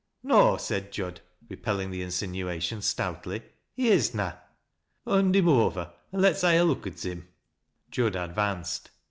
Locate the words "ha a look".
6.41-6.87